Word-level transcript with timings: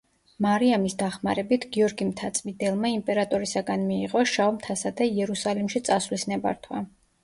მარიამის 0.43 0.95
დახმარებით, 1.01 1.67
გიორგი 1.75 2.07
მთაწმიდელმა 2.13 2.93
იმპერატორისაგან 2.95 3.87
მიიღო 3.93 4.27
შავ 4.35 4.53
მთასა 4.61 4.97
და 5.01 5.13
იერუსალიმში 5.15 5.89
წასვლის 5.93 6.31
ნებართვა. 6.35 6.89